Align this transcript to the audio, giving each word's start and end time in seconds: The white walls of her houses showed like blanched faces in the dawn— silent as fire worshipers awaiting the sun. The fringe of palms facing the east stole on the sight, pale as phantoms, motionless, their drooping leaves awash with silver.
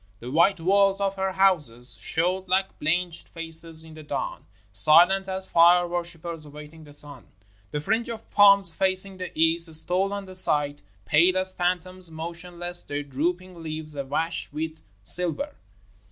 The 0.19 0.31
white 0.31 0.59
walls 0.59 0.99
of 0.99 1.13
her 1.13 1.33
houses 1.33 1.95
showed 1.99 2.47
like 2.47 2.79
blanched 2.79 3.29
faces 3.29 3.83
in 3.83 3.93
the 3.93 4.01
dawn— 4.01 4.45
silent 4.87 5.27
as 5.27 5.45
fire 5.45 5.87
worshipers 5.87 6.43
awaiting 6.43 6.83
the 6.85 6.91
sun. 6.91 7.27
The 7.69 7.81
fringe 7.81 8.09
of 8.09 8.27
palms 8.31 8.71
facing 8.73 9.17
the 9.17 9.31
east 9.39 9.71
stole 9.75 10.11
on 10.11 10.25
the 10.25 10.33
sight, 10.33 10.81
pale 11.05 11.37
as 11.37 11.51
phantoms, 11.51 12.09
motionless, 12.09 12.81
their 12.81 13.03
drooping 13.03 13.61
leaves 13.61 13.95
awash 13.95 14.49
with 14.51 14.81
silver. 15.03 15.53